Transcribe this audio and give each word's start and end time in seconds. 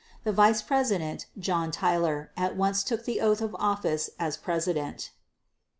The 0.23 0.31
vice 0.31 0.63
president, 0.63 1.27
John 1.37 1.69
Tyler, 1.69 2.31
at 2.35 2.57
once 2.57 2.83
took 2.83 3.05
the 3.05 3.21
oath 3.21 3.39
of 3.39 3.55
office 3.59 4.09
as 4.17 4.35
president. 4.35 5.11